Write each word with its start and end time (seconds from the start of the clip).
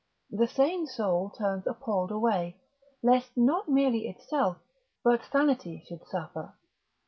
The 0.31 0.47
sane 0.47 0.87
soul 0.87 1.29
turns 1.29 1.67
appalled 1.67 2.09
away, 2.09 2.57
lest 3.03 3.37
not 3.37 3.69
merely 3.69 4.07
itself, 4.07 4.57
but 5.03 5.21
sanity 5.31 5.83
should 5.87 6.03
suffer. 6.07 6.55